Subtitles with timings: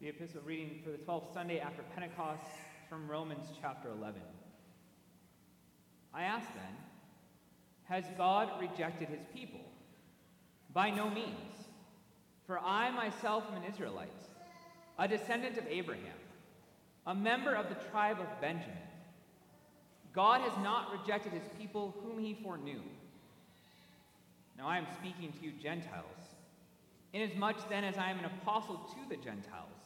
[0.00, 2.40] The epistle reading for the 12th Sunday after Pentecost
[2.88, 4.18] from Romans chapter 11.
[6.14, 6.76] I ask then,
[7.84, 9.60] has God rejected his people?
[10.72, 11.66] By no means.
[12.46, 14.08] For I myself am an Israelite,
[14.98, 16.16] a descendant of Abraham,
[17.06, 18.78] a member of the tribe of Benjamin.
[20.14, 22.80] God has not rejected his people whom he foreknew.
[24.56, 26.06] Now I am speaking to you Gentiles,
[27.12, 29.79] inasmuch then as I am an apostle to the Gentiles.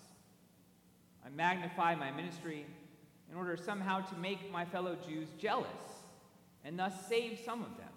[1.24, 2.66] I magnify my ministry
[3.30, 5.66] in order somehow to make my fellow Jews jealous
[6.64, 7.88] and thus save some of them.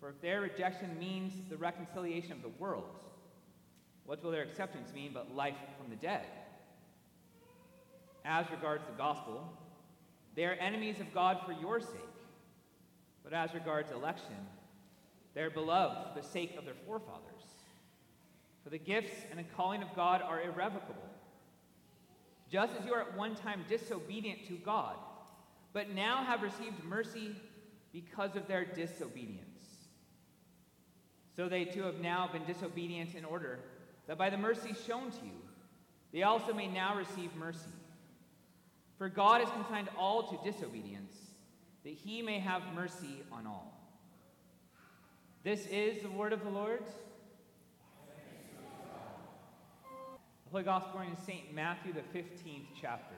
[0.00, 3.02] For if their rejection means the reconciliation of the world,
[4.04, 6.24] what will their acceptance mean but life from the dead?
[8.24, 9.52] As regards the gospel,
[10.34, 12.00] they are enemies of God for your sake.
[13.24, 14.36] But as regards election,
[15.34, 17.42] they are beloved for the sake of their forefathers.
[18.62, 21.08] For the gifts and the calling of God are irrevocable.
[22.50, 24.96] Just as you are at one time disobedient to God,
[25.72, 27.34] but now have received mercy
[27.92, 29.42] because of their disobedience.
[31.34, 33.58] So they too have now been disobedient in order
[34.06, 35.40] that by the mercy shown to you,
[36.12, 37.70] they also may now receive mercy.
[38.96, 41.14] For God has consigned all to disobedience,
[41.84, 43.76] that he may have mercy on all.
[45.44, 46.82] This is the word of the Lord.
[50.46, 51.52] The Holy Gospel according to St.
[51.52, 53.16] Matthew, the 15th chapter.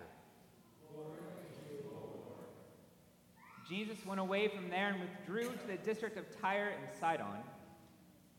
[3.68, 7.26] Jesus went away from there and withdrew to the district of Tyre and Sidon.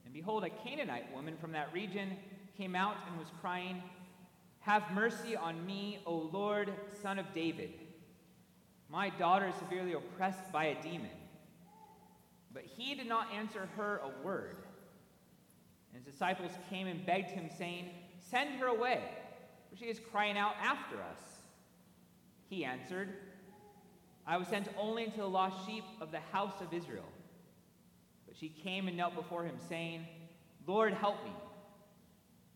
[0.06, 2.18] And behold, a Canaanite woman from that region
[2.58, 3.84] came out and was crying,
[4.62, 7.74] Have mercy on me, O Lord, son of David.
[8.90, 11.12] My daughter is severely oppressed by a demon.
[12.52, 14.56] But he did not answer her a word.
[15.94, 17.90] And his disciples came and begged him, saying,
[18.30, 19.02] Send her away,
[19.70, 21.20] for she is crying out after us.
[22.50, 23.10] He answered,
[24.26, 27.10] I was sent only to the lost sheep of the house of Israel.
[28.28, 30.06] But she came and knelt before him, saying,
[30.68, 31.32] Lord, help me.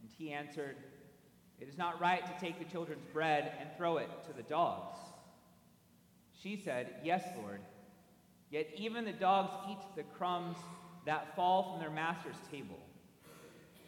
[0.01, 0.75] And he answered,
[1.59, 4.99] It is not right to take the children's bread and throw it to the dogs.
[6.41, 7.61] She said, Yes, Lord.
[8.51, 10.57] Yet even the dogs eat the crumbs
[11.07, 12.79] that fall from their master's table.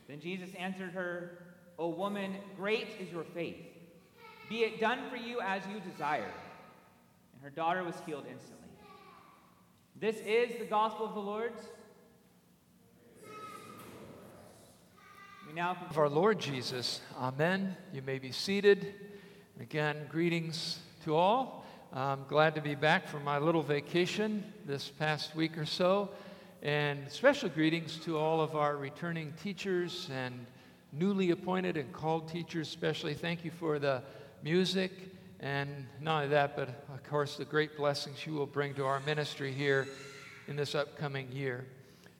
[0.07, 1.44] Then Jesus answered her,
[1.77, 3.57] O woman, great is your faith.
[4.49, 6.31] Be it done for you as you desire.
[7.33, 8.69] And her daughter was healed instantly.
[9.99, 11.53] This is the gospel of the Lord.
[15.47, 17.01] We now of our Lord Jesus.
[17.17, 17.75] Amen.
[17.93, 18.93] You may be seated.
[19.59, 21.65] Again, greetings to all.
[21.93, 26.09] I'm glad to be back from my little vacation this past week or so.
[26.61, 30.45] And special greetings to all of our returning teachers and
[30.97, 33.13] newly appointed and called teachers, especially.
[33.13, 34.01] Thank you for the
[34.43, 34.91] music
[35.39, 38.99] and not only that, but of course, the great blessings you will bring to our
[39.01, 39.87] ministry here
[40.47, 41.65] in this upcoming year.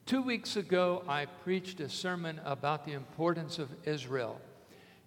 [0.04, 4.40] Two weeks ago, I preached a sermon about the importance of Israel.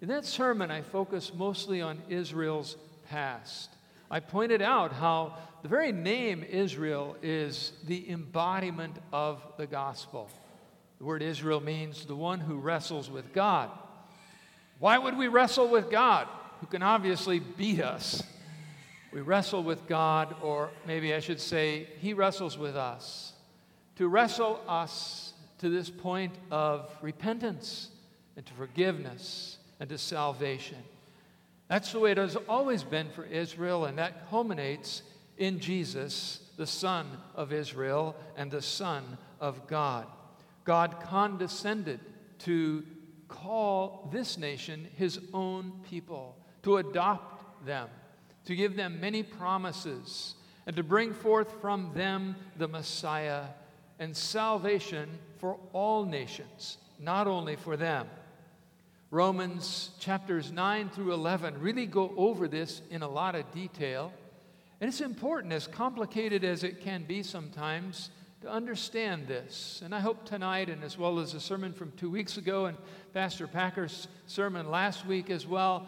[0.02, 2.76] In that sermon, I focused mostly on Israel's
[3.08, 3.70] past.
[4.10, 10.28] I pointed out how the very name Israel is the embodiment of the gospel.
[11.00, 13.70] The word Israel means the one who wrestles with God.
[14.78, 16.28] Why would we wrestle with God,
[16.60, 18.22] who can obviously beat us?
[19.10, 23.32] We wrestle with God, or maybe I should say, He wrestles with us.
[23.96, 27.88] To wrestle us to this point of repentance
[28.36, 30.78] and to forgiveness and to salvation.
[31.68, 35.00] That's the way it has always been for Israel, and that culminates
[35.38, 40.06] in Jesus, the Son of Israel and the Son of God.
[40.64, 42.00] God condescended
[42.40, 42.84] to
[43.28, 47.88] call this nation his own people, to adopt them,
[48.44, 50.34] to give them many promises,
[50.66, 53.44] and to bring forth from them the Messiah
[53.98, 58.06] and salvation for all nations, not only for them.
[59.10, 64.12] Romans chapters 9 through 11 really go over this in a lot of detail.
[64.80, 69.82] And it's important, as complicated as it can be sometimes, to understand this.
[69.84, 72.76] And I hope tonight, and as well as the sermon from two weeks ago and
[73.12, 75.86] Pastor Packer's sermon last week as well,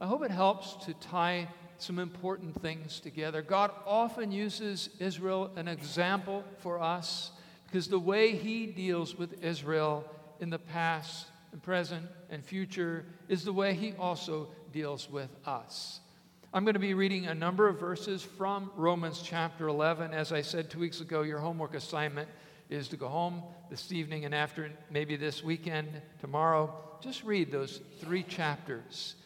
[0.00, 1.48] I hope it helps to tie
[1.78, 3.42] some important things together.
[3.42, 7.32] God often uses Israel an example for us
[7.66, 10.04] because the way He deals with Israel
[10.40, 16.00] in the past and present and future is the way he also deals with us.
[16.54, 20.14] I'm going to be reading a number of verses from Romans chapter 11.
[20.14, 22.26] As I said two weeks ago, your homework assignment
[22.70, 25.88] is to go home this evening and after, maybe this weekend,
[26.20, 29.16] tomorrow, just read those three chapters.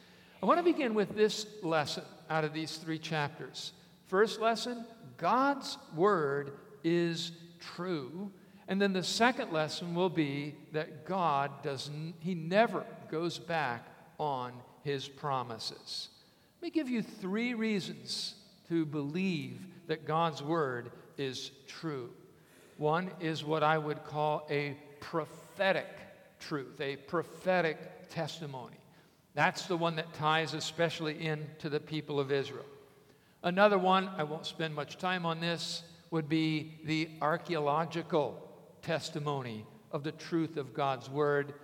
[0.42, 3.72] I want to begin with this lesson out of these three chapters.
[4.08, 4.84] First lesson
[5.16, 7.30] God's word is
[7.60, 8.32] true.
[8.66, 13.86] And then the second lesson will be that God doesn't, He never goes back
[14.18, 16.08] on His promises.
[16.62, 18.36] Let me give you three reasons
[18.68, 22.10] to believe that God's word is true.
[22.76, 25.88] One is what I would call a prophetic
[26.38, 28.76] truth, a prophetic testimony.
[29.34, 32.64] That's the one that ties especially into the people of Israel.
[33.42, 35.82] Another one, I won't spend much time on this,
[36.12, 38.40] would be the archaeological
[38.82, 41.54] testimony of the truth of God's Word.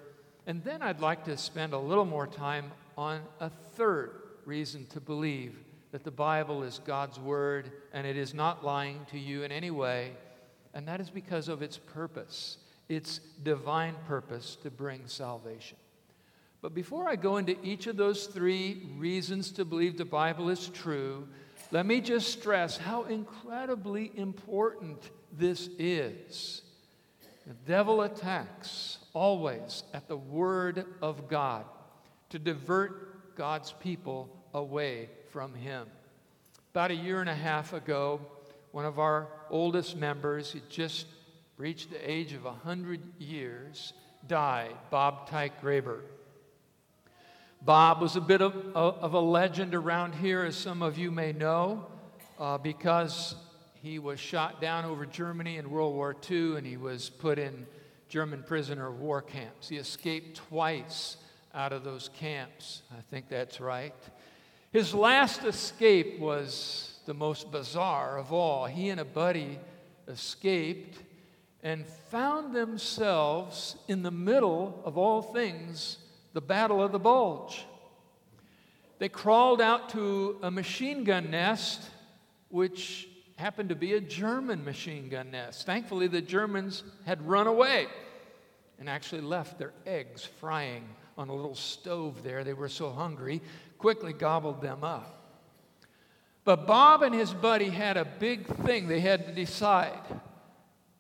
[0.49, 4.99] And then I'd like to spend a little more time on a third reason to
[4.99, 5.59] believe
[5.93, 9.71] that the Bible is God's Word and it is not lying to you in any
[9.71, 10.13] way,
[10.73, 12.57] and that is because of its purpose,
[12.89, 15.77] its divine purpose to bring salvation.
[16.63, 20.69] But before I go into each of those three reasons to believe the Bible is
[20.71, 21.29] true,
[21.71, 26.63] let me just stress how incredibly important this is.
[27.47, 31.67] The devil attacks always at the Word of God
[32.31, 35.87] to divert God's people away from Him.
[36.73, 38.21] About a year and a half ago,
[38.73, 41.07] one of our oldest members, he just
[41.57, 43.93] reached the age of 100 years,
[44.27, 46.01] died, Bob Tyke Graber.
[47.63, 51.33] Bob was a bit of, of a legend around here, as some of you may
[51.33, 51.87] know,
[52.39, 53.35] uh, because
[53.75, 57.67] he was shot down over Germany in World War II and he was put in
[58.09, 59.69] German prisoner of war camps.
[59.69, 61.17] He escaped twice
[61.55, 62.83] out of those camps.
[62.93, 63.95] I think that's right.
[64.71, 68.67] His last escape was the most bizarre of all.
[68.67, 69.59] He and a buddy
[70.07, 70.99] escaped
[71.63, 75.99] and found themselves in the middle of all things
[76.35, 77.65] the Battle of the Bulge.
[78.99, 81.83] They crawled out to a machine gun nest,
[82.49, 85.65] which happened to be a German machine gun nest.
[85.65, 87.87] Thankfully, the Germans had run away
[88.79, 90.85] and actually left their eggs frying
[91.17, 92.45] on a little stove there.
[92.45, 93.41] They were so hungry,
[93.79, 95.15] quickly gobbled them up.
[96.45, 100.01] But Bob and his buddy had a big thing they had to decide,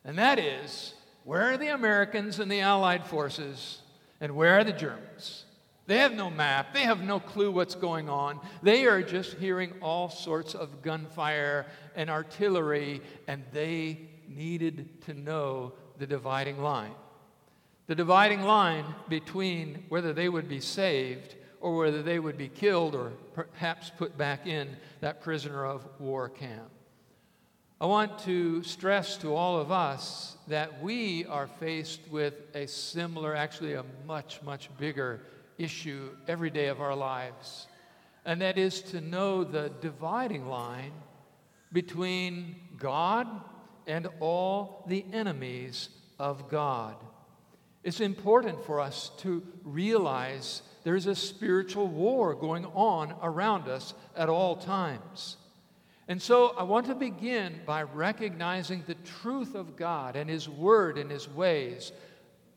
[0.05, 0.95] and that is
[1.25, 3.83] where are the Americans and the Allied forces
[4.21, 5.45] and where are the Germans?
[5.87, 6.75] They have no map.
[6.75, 8.41] They have no clue what's going on.
[8.63, 11.67] They are just hearing all sorts of gunfire
[11.97, 16.93] and artillery, and they needed to know the dividing line.
[17.87, 22.95] The dividing line between whether they would be saved or whether they would be killed
[22.95, 26.71] or perhaps put back in that prisoner of war camp.
[27.81, 33.37] I want to stress to all of us that we are faced with a similar,
[33.37, 35.21] actually, a much, much bigger
[35.59, 37.69] issue every day of our lives.
[38.25, 40.93] And that is to know the dividing line
[41.73, 43.29] between God
[43.87, 45.89] and all the enemies
[46.19, 46.97] of God.
[47.85, 54.29] It's important for us to realize there's a spiritual war going on around us at
[54.29, 55.37] all times.
[56.09, 60.97] And so I want to begin by recognizing the truth of God and His Word
[60.97, 61.93] and His ways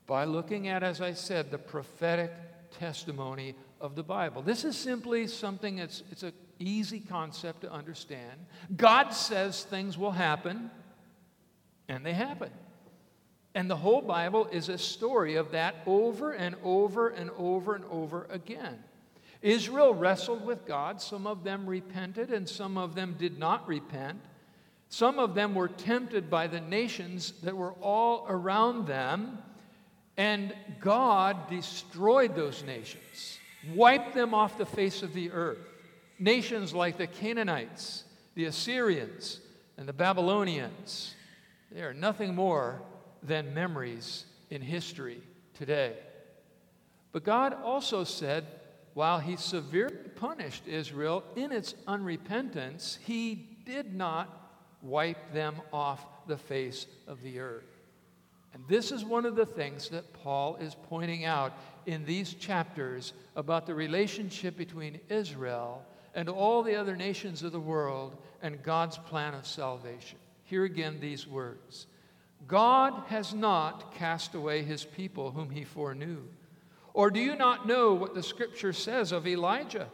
[0.07, 2.31] by looking at, as I said, the prophetic
[2.79, 4.41] testimony of the Bible.
[4.41, 8.45] This is simply something that's it's an easy concept to understand.
[8.75, 10.71] God says things will happen,
[11.89, 12.51] and they happen.
[13.53, 17.83] And the whole Bible is a story of that over and over and over and
[17.91, 18.81] over again.
[19.41, 21.01] Israel wrestled with God.
[21.01, 24.21] Some of them repented, and some of them did not repent.
[24.89, 29.39] Some of them were tempted by the nations that were all around them,
[30.17, 33.39] and God destroyed those nations,
[33.73, 35.65] wiped them off the face of the earth.
[36.19, 38.03] Nations like the Canaanites,
[38.35, 39.39] the Assyrians,
[39.77, 41.15] and the Babylonians,
[41.71, 42.81] they are nothing more
[43.23, 45.21] than memories in history
[45.53, 45.93] today.
[47.11, 48.45] But God also said,
[48.93, 54.37] while he severely punished Israel in its unrepentance, he did not
[54.81, 57.63] wipe them off the face of the earth.
[58.53, 61.53] And this is one of the things that Paul is pointing out
[61.85, 67.59] in these chapters about the relationship between Israel and all the other nations of the
[67.59, 70.19] world and God's plan of salvation.
[70.43, 71.87] Here again, these words
[72.47, 76.23] God has not cast away his people whom he foreknew.
[76.93, 79.87] Or do you not know what the scripture says of Elijah?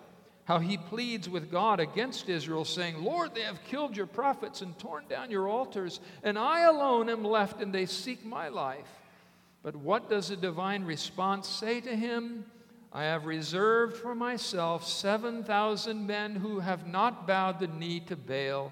[0.47, 4.79] how he pleads with God against Israel, saying, Lord, they have killed your prophets and
[4.79, 8.87] torn down your altars, and I alone am left, and they seek my life.
[9.61, 12.45] But what does the divine response say to him?
[12.93, 18.71] I have reserved for myself 7,000 men who have not bowed the knee to Baal.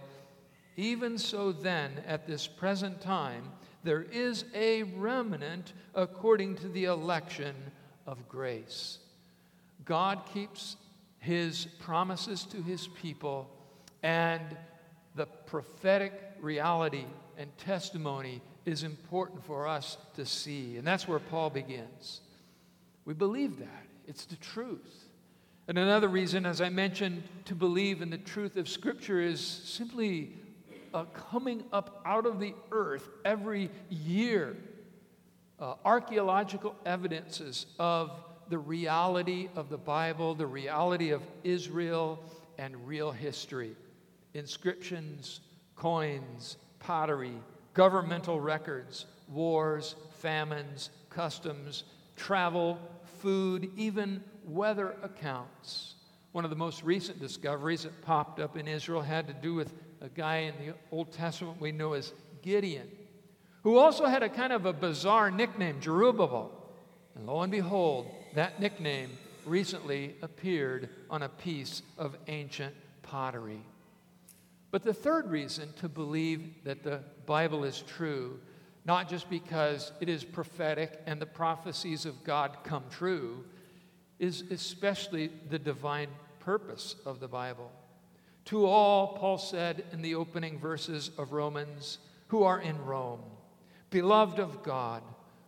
[0.77, 3.51] Even so, then, at this present time,
[3.85, 7.55] there is a remnant according to the election
[8.05, 8.97] of grace.
[9.85, 10.75] God keeps
[11.19, 13.49] his promises to his people
[14.03, 14.57] and
[15.15, 17.05] the prophetic reality
[17.37, 20.77] and testimony is important for us to see.
[20.77, 22.21] And that's where Paul begins.
[23.05, 25.05] We believe that, it's the truth.
[25.67, 30.33] And another reason, as I mentioned, to believe in the truth of Scripture is simply
[30.95, 34.55] uh, coming up out of the earth every year.
[35.59, 38.11] Uh, archaeological evidences of
[38.49, 42.19] the reality of the Bible, the reality of Israel,
[42.57, 43.75] and real history.
[44.33, 45.41] Inscriptions,
[45.75, 47.33] coins, pottery,
[47.73, 51.83] governmental records, wars, famines, customs,
[52.15, 52.79] travel,
[53.19, 55.95] food, even weather accounts.
[56.31, 59.73] One of the most recent discoveries that popped up in Israel had to do with
[60.01, 62.87] a guy in the Old Testament we know as Gideon,
[63.63, 66.49] who also had a kind of a bizarre nickname, Jerubbaal.
[67.15, 73.61] And lo and behold, that nickname recently appeared on a piece of ancient pottery.
[74.71, 78.39] But the third reason to believe that the Bible is true,
[78.83, 83.45] not just because it is prophetic and the prophecies of God come true,
[84.19, 86.09] is especially the divine
[86.39, 87.71] purpose of the Bible.
[88.45, 91.97] To all, Paul said in the opening verses of Romans,
[92.27, 93.21] who are in Rome,
[93.89, 95.01] beloved of God,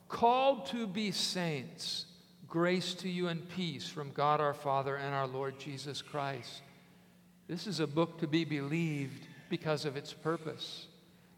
[0.10, 2.06] called to be saints,
[2.48, 6.62] grace to you and peace from God our Father and our Lord Jesus Christ.
[7.48, 10.88] This is a book to be believed because of its purpose,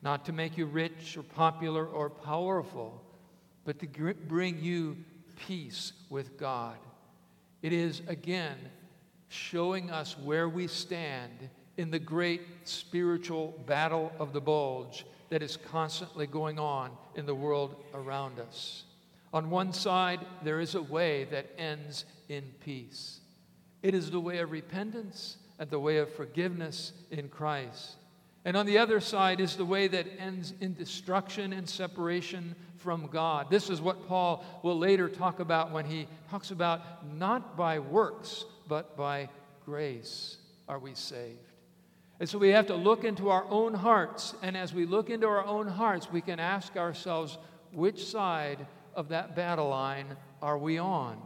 [0.01, 3.03] not to make you rich or popular or powerful,
[3.65, 4.97] but to bring you
[5.47, 6.77] peace with God.
[7.61, 8.57] It is, again,
[9.29, 15.57] showing us where we stand in the great spiritual battle of the bulge that is
[15.57, 18.83] constantly going on in the world around us.
[19.31, 23.19] On one side, there is a way that ends in peace.
[23.83, 27.95] It is the way of repentance and the way of forgiveness in Christ.
[28.45, 33.07] And on the other side is the way that ends in destruction and separation from
[33.07, 33.49] God.
[33.49, 38.45] This is what Paul will later talk about when he talks about not by works,
[38.69, 39.27] but by
[39.65, 40.37] grace
[40.69, 41.39] are we saved.
[42.19, 44.35] And so we have to look into our own hearts.
[44.41, 47.37] And as we look into our own hearts, we can ask ourselves,
[47.73, 51.21] which side of that battle line are we on?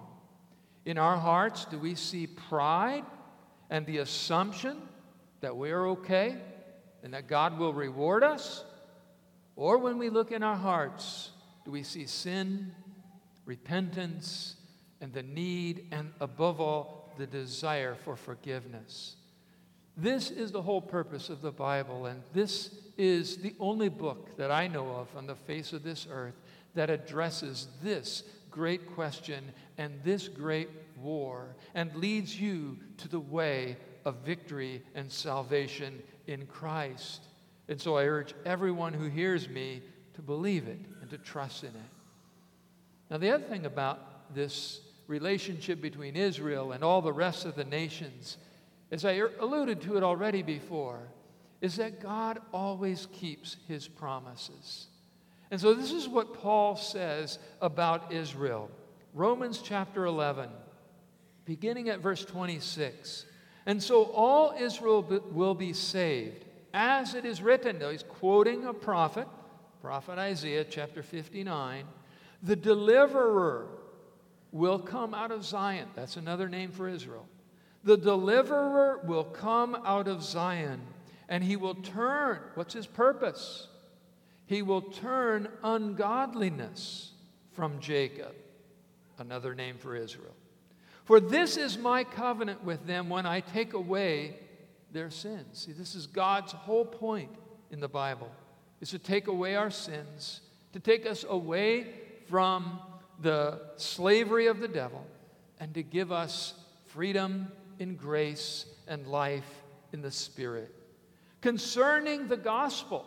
[0.86, 3.06] In our hearts, do we see pride
[3.70, 4.78] and the assumption
[5.42, 6.36] that we're okay
[7.04, 8.64] and that God will reward us?
[9.56, 11.32] Or when we look in our hearts,
[11.66, 12.74] do we see sin,
[13.46, 14.56] repentance,
[15.02, 19.15] and the need, and above all, the desire for forgiveness?
[19.96, 24.51] This is the whole purpose of the Bible, and this is the only book that
[24.51, 26.36] I know of on the face of this earth
[26.74, 29.43] that addresses this great question
[29.77, 30.70] and this great
[31.01, 37.24] war and leads you to the way of victory and salvation in Christ.
[37.67, 39.82] And so I urge everyone who hears me
[40.15, 41.91] to believe it and to trust in it.
[43.10, 47.64] Now, the other thing about this relationship between Israel and all the rest of the
[47.64, 48.38] nations,
[48.92, 51.00] as I alluded to it already before,
[51.62, 54.88] is that God always keeps his promises.
[55.52, 58.70] And so this is what Paul says about Israel.
[59.14, 60.50] Romans chapter 11,
[61.46, 63.26] beginning at verse 26.
[63.66, 67.80] And so all Israel will be saved, as it is written.
[67.80, 69.28] Now he's quoting a prophet,
[69.82, 71.86] prophet Isaiah chapter 59.
[72.42, 73.68] The deliverer
[74.54, 75.90] will come out of Zion.
[75.96, 77.28] That's another name for Israel.
[77.84, 80.80] The deliverer will come out of Zion,
[81.28, 82.40] and he will turn.
[82.54, 83.68] What's his purpose?
[84.46, 87.12] He will turn ungodliness
[87.52, 88.34] from Jacob,
[89.18, 90.36] another name for Israel.
[91.04, 94.38] For this is my covenant with them when I take away
[94.92, 95.66] their sins.
[95.66, 97.32] See, this is God's whole point
[97.72, 98.32] in the Bible,
[98.80, 100.42] is to take away our sins,
[100.74, 101.88] to take us away
[102.30, 102.80] from
[103.24, 105.06] the slavery of the devil,
[105.60, 106.53] and to give us
[106.88, 110.74] freedom in grace and life in the Spirit.
[111.42, 113.06] Concerning the gospel,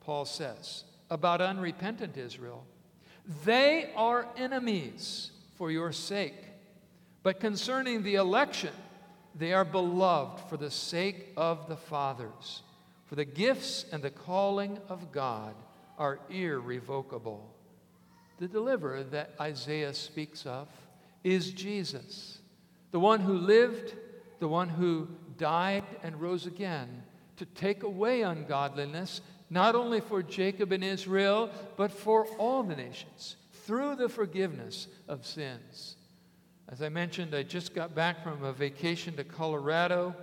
[0.00, 2.64] Paul says, about unrepentant Israel.
[3.44, 6.34] They are enemies for your sake.
[7.22, 8.72] But concerning the election,
[9.34, 12.62] they are beloved for the sake of the fathers.
[13.06, 15.54] For the gifts and the calling of God
[15.98, 17.54] are irrevocable.
[18.42, 20.66] The deliverer that Isaiah speaks of
[21.22, 22.38] is Jesus,
[22.90, 23.94] the one who lived,
[24.40, 25.06] the one who
[25.38, 27.04] died and rose again
[27.36, 33.36] to take away ungodliness, not only for Jacob and Israel, but for all the nations,
[33.64, 35.94] through the forgiveness of sins.
[36.68, 40.16] As I mentioned, I just got back from a vacation to Colorado,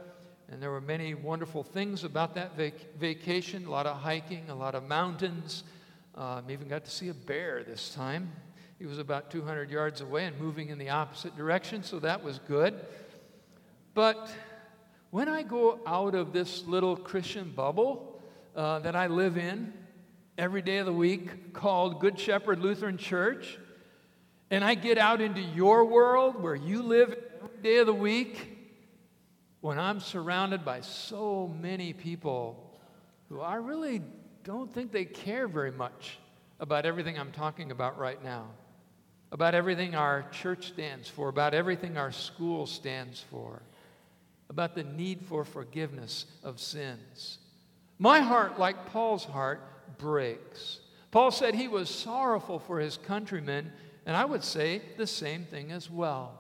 [0.52, 4.56] and there were many wonderful things about that vac- vacation a lot of hiking, a
[4.56, 5.64] lot of mountains.
[6.20, 8.30] Um, even got to see a bear this time.
[8.78, 12.40] He was about 200 yards away and moving in the opposite direction, so that was
[12.40, 12.78] good.
[13.94, 14.30] But
[15.12, 18.22] when I go out of this little Christian bubble
[18.54, 19.72] uh, that I live in
[20.38, 23.58] every day of the week called Good Shepherd Lutheran Church,
[24.52, 28.58] and I get out into your world where you live every day of the week,
[29.62, 32.78] when I'm surrounded by so many people
[33.30, 34.02] who I really
[34.44, 36.18] don't think they care very much
[36.60, 38.46] about everything I'm talking about right now,
[39.32, 43.62] about everything our church stands for, about everything our school stands for,
[44.50, 47.40] about the need for forgiveness of sins.
[47.98, 49.62] My heart, like Paul's heart,
[49.98, 50.80] breaks.
[51.12, 53.72] Paul said he was sorrowful for his countrymen
[54.06, 56.39] and I would say the same thing as well.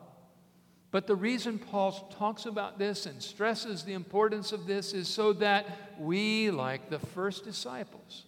[0.91, 5.33] But the reason Paul talks about this and stresses the importance of this is so
[5.33, 5.65] that
[5.99, 8.25] we, like the first disciples,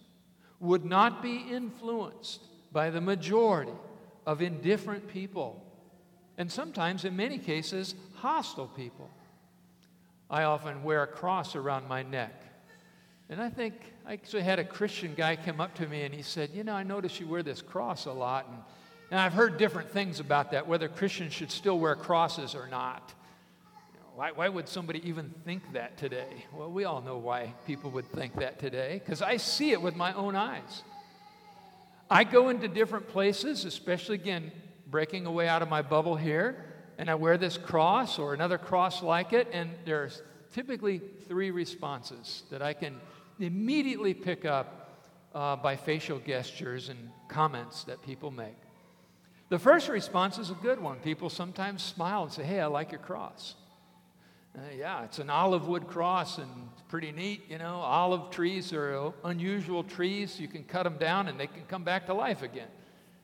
[0.60, 2.40] would not be influenced
[2.70, 3.72] by the majority
[4.26, 5.60] of indifferent people,
[6.38, 9.10] and sometimes, in many cases, hostile people.
[10.30, 12.42] I often wear a cross around my neck.
[13.28, 13.74] And I think
[14.06, 16.74] I actually had a Christian guy come up to me and he said, You know,
[16.74, 18.46] I notice you wear this cross a lot.
[18.48, 18.58] And
[19.12, 23.12] and I've heard different things about that, whether Christians should still wear crosses or not.
[24.14, 26.46] Why, why would somebody even think that today?
[26.50, 29.96] Well, we all know why people would think that today, because I see it with
[29.96, 30.82] my own eyes.
[32.10, 34.50] I go into different places, especially again,
[34.86, 36.64] breaking away out of my bubble here,
[36.96, 40.22] and I wear this cross or another cross like it, and there's
[40.54, 42.98] typically three responses that I can
[43.38, 48.61] immediately pick up uh, by facial gestures and comments that people make.
[49.52, 50.98] The first response is a good one.
[51.00, 53.54] People sometimes smile and say, Hey, I like your cross.
[54.56, 57.42] Uh, yeah, it's an olive wood cross and it's pretty neat.
[57.50, 60.40] You know, olive trees are unusual trees.
[60.40, 62.68] You can cut them down and they can come back to life again.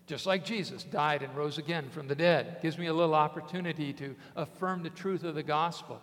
[0.06, 2.58] Just like Jesus died and rose again from the dead.
[2.60, 5.98] Gives me a little opportunity to affirm the truth of the gospel.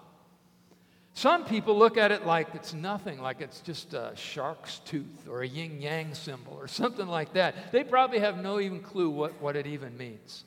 [1.16, 5.44] Some people look at it like it's nothing, like it's just a shark's tooth or
[5.44, 7.72] a yin yang symbol or something like that.
[7.72, 10.44] They probably have no even clue what, what it even means.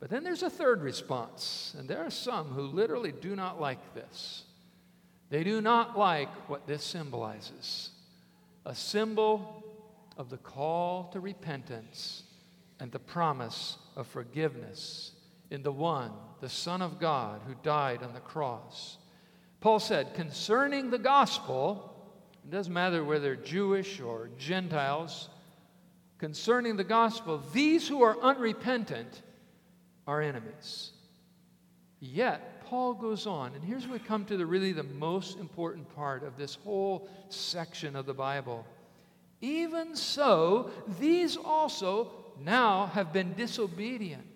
[0.00, 3.94] But then there's a third response, and there are some who literally do not like
[3.94, 4.42] this.
[5.30, 7.90] They do not like what this symbolizes
[8.66, 9.64] a symbol
[10.16, 12.24] of the call to repentance
[12.80, 15.12] and the promise of forgiveness
[15.50, 16.10] in the one,
[16.40, 18.98] the Son of God, who died on the cross.
[19.62, 21.94] Paul said, concerning the gospel,
[22.44, 25.28] it doesn't matter whether Jewish or Gentiles,
[26.18, 29.22] concerning the gospel, these who are unrepentant
[30.04, 30.90] are enemies.
[32.00, 35.94] Yet, Paul goes on, and here's where we come to the really the most important
[35.94, 38.66] part of this whole section of the Bible.
[39.40, 44.26] Even so, these also now have been disobedient,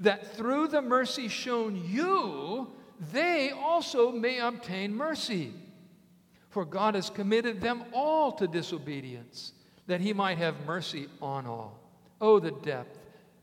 [0.00, 2.72] that through the mercy shown you,
[3.12, 5.52] they also may obtain mercy.
[6.50, 9.52] For God has committed them all to disobedience,
[9.86, 11.80] that he might have mercy on all.
[12.20, 12.98] Oh, the depth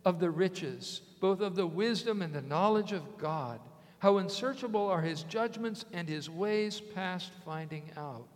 [0.06, 3.60] of the riches, both of the wisdom and the knowledge of God.
[4.00, 8.28] How unsearchable are his judgments and his ways past finding out.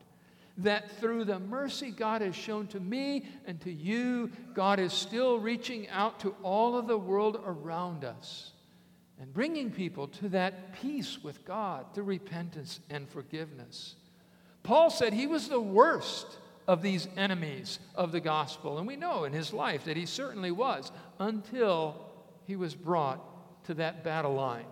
[0.58, 5.40] That through the mercy God has shown to me and to you, God is still
[5.40, 8.52] reaching out to all of the world around us
[9.20, 13.96] and bringing people to that peace with God through repentance and forgiveness.
[14.64, 16.26] Paul said he was the worst
[16.68, 20.52] of these enemies of the gospel, and we know in his life that he certainly
[20.52, 22.12] was until
[22.46, 24.66] he was brought to that battle line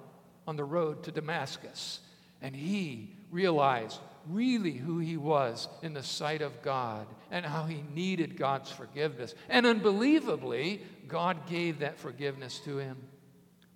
[0.48, 2.00] on the road to Damascus.
[2.42, 7.84] And he realized really who he was in the sight of God and how he
[7.94, 9.36] needed God's forgiveness.
[9.50, 12.98] And unbelievably, God gave that forgiveness to him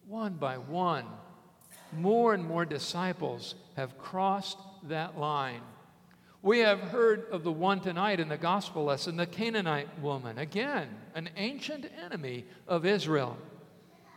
[0.08, 1.06] one by one,
[1.92, 5.62] more and more disciples have crossed that line.
[6.42, 10.88] We have heard of the one tonight in the gospel lesson, the Canaanite woman, again,
[11.14, 13.38] an ancient enemy of Israel.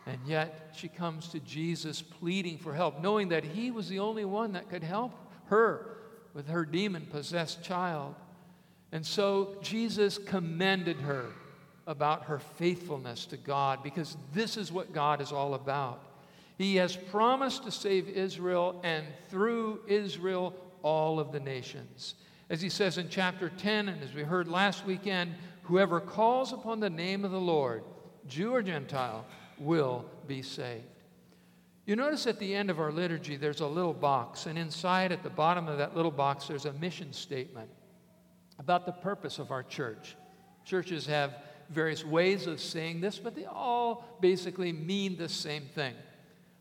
[0.05, 4.23] And yet she comes to Jesus pleading for help, knowing that he was the only
[4.23, 5.13] one that could help
[5.47, 5.97] her
[6.33, 8.15] with her demon possessed child.
[8.93, 11.33] And so Jesus commended her
[11.87, 16.03] about her faithfulness to God because this is what God is all about.
[16.57, 22.15] He has promised to save Israel and through Israel all of the nations.
[22.49, 26.79] As he says in chapter 10, and as we heard last weekend, whoever calls upon
[26.79, 27.83] the name of the Lord,
[28.27, 29.25] Jew or Gentile,
[29.57, 30.83] will be saved.
[31.85, 35.23] You notice at the end of our liturgy, there's a little box, and inside at
[35.23, 37.69] the bottom of that little box, there's a mission statement
[38.59, 40.15] about the purpose of our church.
[40.63, 41.35] Churches have
[41.71, 45.93] various ways of saying this, but they all basically mean the same thing.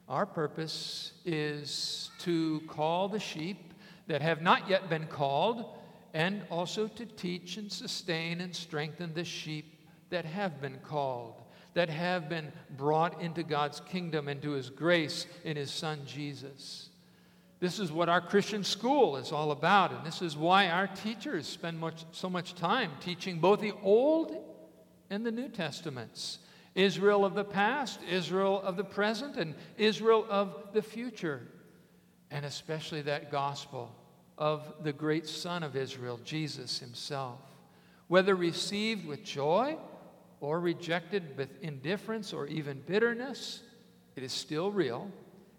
[0.09, 3.75] Our purpose is to call the sheep
[4.09, 5.77] that have not yet been called,
[6.13, 11.35] and also to teach and sustain and strengthen the sheep that have been called,
[11.75, 16.89] that have been brought into God's kingdom and to His grace in His Son Jesus.
[17.61, 21.47] This is what our Christian school is all about, and this is why our teachers
[21.47, 24.35] spend much, so much time teaching both the Old
[25.11, 26.39] and the New Testaments
[26.77, 31.43] Israel of the past, Israel of the present, and Israel of the future,
[32.31, 33.93] and especially that gospel
[34.39, 37.41] of the great Son of Israel, Jesus Himself.
[38.07, 39.77] Whether received with joy
[40.41, 43.63] or rejected with indifference or even bitterness,
[44.15, 45.11] it is still real,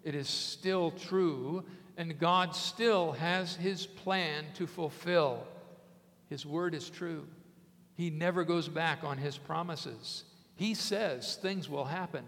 [0.02, 1.62] it is still true,
[1.98, 5.46] and God still has His plan to fulfill.
[6.30, 7.26] His word is true.
[8.02, 10.24] He never goes back on His promises.
[10.56, 12.24] He says things will happen,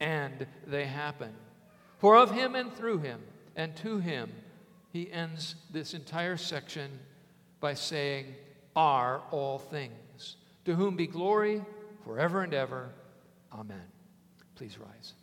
[0.00, 1.32] and they happen.
[1.96, 3.22] For of Him and through Him
[3.56, 4.30] and to Him,
[4.92, 6.90] He ends this entire section
[7.58, 8.34] by saying,
[8.76, 10.36] Are all things.
[10.66, 11.64] To whom be glory
[12.04, 12.90] forever and ever.
[13.50, 13.88] Amen.
[14.56, 15.14] Please rise.